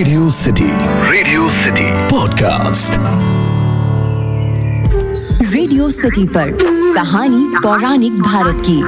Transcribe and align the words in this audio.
Radio 0.00 0.28
City 0.30 0.68
Radio 1.10 1.48
City 1.50 1.82
podcast 2.08 2.92
Radio 5.52 5.90
City 5.90 6.24
पर 6.24 6.48
कहानी 6.94 7.44
पौराणिक 7.62 8.12
भारत 8.12 8.62
की। 8.70 8.80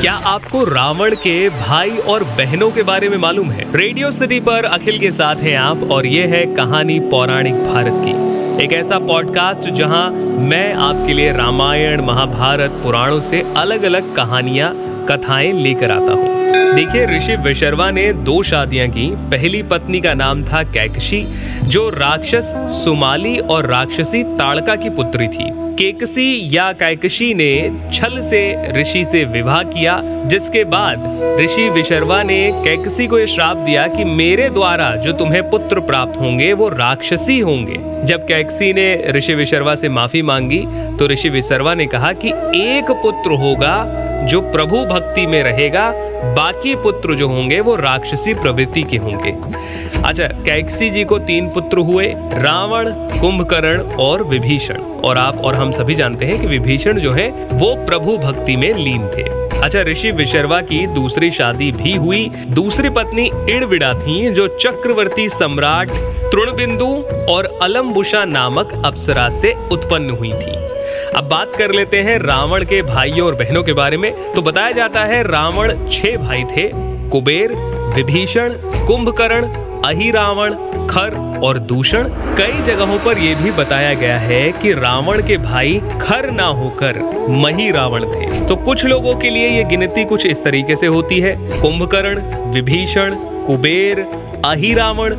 क्या 0.00 0.12
आपको 0.12 0.64
रावण 0.64 1.14
के 1.14 1.48
भाई 1.48 1.90
और 1.90 2.24
बहनों 2.24 2.70
के 2.70 2.82
बारे 2.82 3.08
में 3.08 3.18
मालूम 3.18 3.50
है? 3.50 3.76
रेडियो 3.76 4.10
सिटी 4.10 4.40
पर 4.40 4.64
अखिल 4.64 4.98
के 4.98 5.10
साथ 5.10 5.36
हैं 5.36 5.56
आप 5.56 5.82
और 5.90 6.06
ये 6.06 6.26
है 6.26 6.44
कहानी 6.54 7.00
पौराणिक 7.00 7.54
भारत 7.54 8.02
की। 8.04 8.64
एक 8.64 8.72
ऐसा 8.72 8.98
पॉडकास्ट 8.98 9.70
जहाँ 9.70 10.10
मैं 10.48 10.74
आपके 10.74 11.14
लिए 11.14 11.32
रामायण 11.32 12.04
महाभारत 12.04 12.70
पुराणों 12.70 13.20
से 13.20 13.54
अलग 13.56 13.82
अलग 13.82 14.14
कहानियाँ 14.14 14.74
कथाएँ 15.06 15.52
लेकर 15.52 15.90
आता 15.90 16.12
हूँ। 16.12 16.30
देखिए, 16.74 17.06
ऋषि 17.06 17.36
विशर्वा 17.36 17.90
ने 17.90 18.12
दो 18.12 18.42
शादियाँ 18.42 18.88
की। 18.88 19.08
पहली 19.30 19.62
पत्नी 19.62 20.00
का 20.00 20.14
नाम 20.14 20.42
था 20.42 20.62
कैकशी, 20.62 21.24
जो 21.64 21.88
राक्षस 21.90 22.52
सुमाली 22.68 23.38
और 23.38 23.66
राक्षसी 23.66 24.22
ताड़का 24.22 24.76
की 24.76 24.90
पुत्री 24.90 25.28
थी। 25.28 25.50
केकसी 25.76 26.56
या 26.56 26.72
कैकशी 26.72 27.32
ने 27.34 27.80
छल 27.92 28.20
से 28.20 28.42
ऋषि 28.72 29.04
से 29.04 29.24
विवाह 29.24 29.62
किया, 29.62 30.00
जिसके 30.24 30.64
बाद 30.64 31.38
ऋषि 31.40 31.68
विशर्वा 31.70 32.22
ने 32.22 32.40
कैकसी 32.64 33.06
को 33.06 33.18
यह 33.18 33.26
श्राप 33.26 33.56
दिया 33.56 33.86
कि 33.86 34.04
मेरे 34.04 34.48
द्वारा 34.48 34.94
जो 34.96 35.12
तुम्हें 35.12 35.48
पुत्र 35.50 35.80
प्राप्त 35.80 36.20
होंगे, 36.20 36.52
वो 36.52 36.68
राक्षसी 36.68 37.38
होंगे। 37.40 37.78
जब 38.04 38.26
कैकसी 38.26 38.72
ने 38.72 39.04
ऋषि 39.10 39.34
विशर्वा 39.34 39.74
से 39.74 39.88
माफ़ी 39.88 40.22
मांगी 40.22 40.64
तो 40.98 41.06
ऋषि 41.06 41.28
विशर्वा 41.28 41.74
ने 41.74 41.86
कहा 41.86 42.12
कि 42.12 42.28
एक 42.56 42.90
पुत्र 42.90 43.30
होगा 43.30 43.74
जो 44.26 44.40
प्रभु 44.40 44.76
भक्ति 44.76 45.26
में 45.26 45.42
रहेगा, 45.42 45.92
बाकी 46.34 46.74
पुत्र 46.74 47.14
जो 47.14 47.28
होंगे 47.28 47.60
वो 47.60 47.76
राक्षसी 47.76 48.34
प्रवृत्ति 48.34 48.82
के 48.82 48.96
होंगे। 48.96 49.36
अच्छा 50.02 50.24
कैक्सी 50.24 50.90
जी 50.90 51.04
को 51.04 51.18
तीन 51.18 51.48
पुत्र 51.50 51.78
हुए, 51.78 52.14
रावण, 52.16 52.90
कुंभकर्ण 52.90 53.82
और 53.82 54.22
विभीषण। 54.24 54.78
और 54.80 55.18
आप 55.18 55.38
और 55.38 55.54
हम 55.54 55.70
सभी 55.70 55.94
जानते 55.94 56.24
हैं 56.24 56.40
कि 56.40 56.46
विभीषण 56.46 57.00
जो 57.00 57.12
है, 57.12 57.30
वो 57.52 57.74
प्रभु 57.86 58.16
भक्ति 58.16 58.56
में 58.56 58.74
लीन 58.74 59.08
थे। 59.08 59.42
अच्छा 59.60 59.82
ऋषि 59.82 60.10
विशर्वा 60.10 60.60
की 60.60 60.86
दूसरी 60.86 61.30
शादी 61.30 61.72
भी 61.72 61.92
हुई। 61.92 62.30
दूसरी 62.50 62.88
पत्नी 62.88 63.30
इड़विड़ा 63.50 63.94
थी, 63.94 64.30
जो 64.30 64.46
चक्रवर्ती 64.46 65.28
सम्राट 65.28 65.88
तृणबिंदु 66.32 67.04
और 67.32 67.58
अलम्बुषा 67.62 68.24
नामक 68.24 68.82
अप्सरा 68.84 69.28
से 69.28 69.54
उत्पन्न 69.72 70.10
हुई 70.10 70.32
थी। 70.32 70.81
अब 71.16 71.24
बात 71.28 71.54
कर 71.58 71.72
लेते 71.72 71.96
हैं 71.96 72.18
रावण 72.18 72.64
के 72.64 72.80
भाइयों 72.82 73.26
और 73.26 73.34
बहनों 73.34 73.62
के 73.62 73.72
बारे 73.72 73.96
में। 73.96 74.12
तो 74.32 74.42
बताया 74.42 74.70
जाता 74.70 75.04
है 75.04 75.22
रावण 75.22 75.72
छह 75.88 76.16
भाई 76.16 76.44
थे, 76.44 76.68
कुबेर, 77.10 77.52
विभीषण, 77.96 78.54
कुंभकर्ण, 78.86 79.48
अहिरावण, 79.84 80.54
खर 80.88 81.16
और 81.44 81.58
दूषण। 81.58 82.08
कई 82.36 82.62
जगहों 82.62 82.98
पर 82.98 83.18
यह 83.18 83.42
भी 83.42 83.50
बताया 83.50 83.92
गया 83.94 84.18
है 84.18 84.40
कि 84.52 84.72
रावण 84.72 85.22
के 85.26 85.36
भाई 85.36 85.80
खर 86.00 86.30
ना 86.30 86.46
होकर 86.54 87.00
मही 87.28 87.70
रावण 87.70 88.04
थे। 88.04 88.48
तो 88.48 88.56
कुछ 88.56 88.84
लोगों 88.84 89.14
के 89.16 89.30
लिए 89.30 89.48
ये 89.48 89.64
गिनती 89.64 90.04
कुछ 90.04 90.26
इस 90.26 90.44
तरीके 90.44 90.76
से 90.76 90.86
होती 90.86 91.20
है। 91.20 91.36
कुंभकर्ण, 91.60 92.20
विभीषण, 92.52 93.14
कुबेर, 93.46 94.00
अहिरावण 94.44 95.14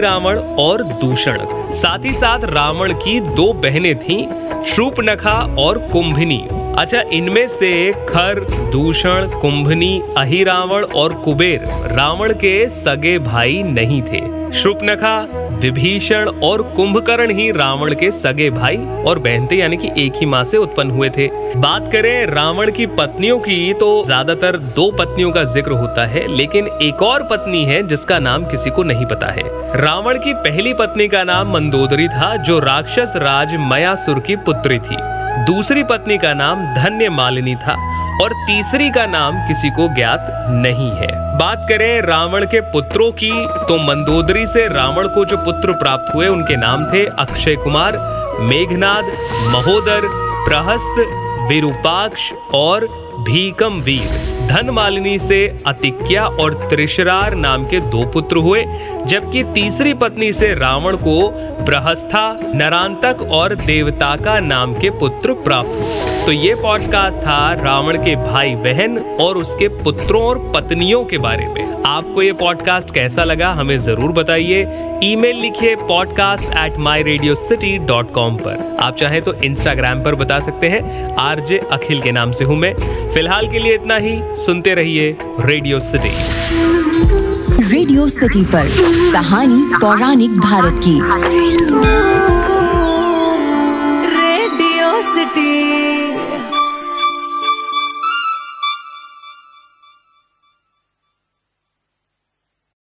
रावण 0.00 0.38
और 0.38 0.82
दूषण। 0.82 1.38
साथ 1.72 2.04
ही 2.04 2.12
साथ 2.12 2.44
रावण 2.44 2.92
की 2.92 3.20
दो 3.20 3.52
बहनें 3.52 3.98
थीं, 3.98 4.26
श्रूपनखा 4.64 5.56
और 5.58 5.78
कुंभिनी। 5.78 6.48
अच्छा 6.78 7.00
इनमें 7.12 7.46
से 7.46 7.92
खर, 7.92 8.40
दूषण, 8.72 9.28
कुंभनी, 9.28 10.02
अहिरावण 10.18 10.84
और 10.84 11.14
कुबेर 11.14 11.64
रावण 11.92 12.32
के 12.32 12.68
सगे 12.68 13.18
भाई 13.18 13.62
नहीं 13.62 14.02
थे। 14.02 14.52
शूपनखा 14.52 15.39
विभीषण 15.60 16.28
और 16.44 16.62
कुंभकर्ण 16.76 17.30
ही 17.30 17.50
रावण 17.52 17.94
के 17.94 18.10
सगे 18.10 18.48
भाई 18.50 18.76
और 19.06 19.18
बहन 19.18 19.46
थे 19.46 19.56
यानी 19.56 19.76
कि 19.76 19.88
एक 19.98 20.16
ही 20.16 20.26
माँ 20.26 20.42
से 20.44 20.56
उत्पन्न 20.56 20.90
हुए 20.90 21.08
थे। 21.08 21.28
बात 21.56 21.90
करें 21.92 22.26
रावण 22.26 22.70
की 22.70 22.86
पत्नियों 22.92 23.38
की 23.38 23.72
तो 23.74 24.02
ज़्यादातर 24.06 24.56
दो 24.76 24.90
पत्नियों 24.90 25.30
का 25.32 25.44
ज़िक्र 25.44 25.72
होता 25.72 26.06
है, 26.06 26.26
लेकिन 26.28 26.66
एक 26.82 27.02
और 27.02 27.22
पत्नी 27.22 27.64
है, 27.64 27.82
जिसका 27.82 28.18
नाम 28.18 28.44
किसी 28.44 28.70
को 28.70 28.82
नहीं 28.82 29.06
पता 29.06 29.26
है। 29.28 29.42
रावण 29.76 30.18
की 30.18 30.34
पहली 30.34 30.72
पत्नी 30.74 31.08
का 31.08 31.22
नाम 31.24 31.52
मंदोदरी 31.52 32.08
था, 32.08 32.34
जो 32.36 32.58
राक्षस 32.58 33.12
राज 33.16 33.54
मयासुर 33.62 34.20
की 34.20 34.36
पुत्री 34.38 34.78
थी। 34.78 34.96
दूसरी 35.46 35.82
पत्नी 35.84 36.18
का 36.18 36.32
नाम 36.34 36.64
धन्य 36.74 37.08
मालिनी 37.10 37.54
था 37.56 37.74
और 38.22 38.32
तीसरी 38.46 38.90
का 38.90 39.04
नाम 39.06 39.36
किसी 39.48 39.70
को 39.70 39.86
ज्ञात 39.94 40.26
नहीं 40.48 40.90
है। 40.90 41.08
बात 41.38 41.66
करें 41.68 42.00
रावण 42.02 42.44
के 42.44 42.60
पुत्रों 42.72 43.10
की 43.12 43.30
तो 43.68 43.76
मंदोदरी 43.78 44.46
से 44.46 44.66
रावण 44.68 45.08
को 45.08 45.24
जो 45.24 45.36
पुत्र 45.36 45.72
प्राप्त 45.72 46.14
हुए, 46.14 46.26
उनके 46.26 46.56
नाम 46.56 46.84
थे 46.84 47.04
अक्षय 47.18 47.56
कुमार, 47.56 47.96
मेघनाद, 48.40 49.04
महोदर, 49.52 50.08
प्रहस्त, 50.44 51.00
विरूपाक्ष 51.48 52.32
और 52.54 52.86
भीकम 53.20 53.80
वीर 53.80 54.39
धन 54.50 54.70
मालिनी 54.70 55.18
से 55.18 55.36
अतिक्या 55.66 56.24
और 56.26 56.54
त्रिशरार 56.70 57.34
नाम 57.34 57.64
के 57.64 57.80
दो 57.90 58.04
पुत्र 58.04 58.36
हुए, 58.36 58.64
जबकि 59.06 59.42
तीसरी 59.54 59.94
पत्नी 59.94 60.32
से 60.32 60.52
रावण 60.54 60.96
को 60.96 61.16
बृहस्था, 61.64 62.24
नरांतक 62.54 63.22
और 63.32 63.54
देवताका 63.54 64.38
नाम 64.40 64.74
के 64.74 64.90
पुत्र 64.90 65.34
प्राप्त 65.44 65.76
हुए। 65.76 66.24
तो 66.26 66.32
ये 66.32 66.54
पॉडकास्ट 66.54 67.18
था 67.18 67.52
रावण 67.54 67.96
के 67.96 68.16
भाई 68.24 68.54
बहन 68.54 68.98
और 69.20 69.38
उसके 69.38 69.68
पुत्रों 69.82 70.22
और 70.22 70.38
पत्नियों 70.54 71.04
के 71.04 71.18
बारे 71.18 71.46
में। 71.46 71.68
आपको 71.86 72.22
ये 72.22 72.32
पॉडकास्ट 72.32 72.90
कैसा 72.94 73.24
लगा, 73.24 73.48
हमें 73.50 73.78
ज़रूर 73.78 74.12
बताइए। 74.12 74.98
ईमेल 75.04 75.36
लिखिए 75.36 75.74
podcast 75.78 76.52
at 76.58 76.76
my 76.78 77.02
radio 77.02 77.34
city 77.34 77.76
dot 77.78 78.12
com 78.12 78.36
पर। 78.36 78.76
आप 78.80 78.96
चाहें 78.96 79.20
तो 79.22 79.32
इंस्टाग्राम 79.34 80.02
पर 80.04 80.14
बता 80.14 80.38
सकते 80.40 80.68
हैं। 80.68 81.14
आरजे 81.20 81.58
अखिल 81.72 82.00
के 82.00 82.12
नाम 82.12 82.32
से 82.32 82.44
हूँ 82.44 82.56
मैं। 82.56 82.74
फ़िलहाल 83.14 83.48
के 83.48 83.58
लिए 83.58 83.74
इतना 83.74 83.96
ही। 83.96 84.20
सुनते 84.40 84.74
रहिए 84.74 85.16
रेडियो 85.40 85.78
सिटी। 85.80 86.10
रेडियो 87.70 88.06
सिटी 88.08 88.44
पर 88.44 88.68
कहानी 89.12 89.62
पौराणिक 89.80 90.38
भारत 90.40 90.80
की। 90.86 90.94